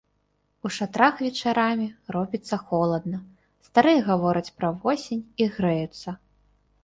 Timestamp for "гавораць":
4.09-4.53